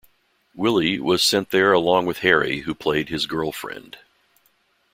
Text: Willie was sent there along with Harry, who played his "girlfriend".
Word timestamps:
Willie 0.55 0.97
was 0.99 1.23
sent 1.23 1.51
there 1.51 1.73
along 1.73 2.07
with 2.07 2.17
Harry, 2.21 2.61
who 2.61 2.73
played 2.73 3.09
his 3.09 3.27
"girlfriend". 3.27 3.99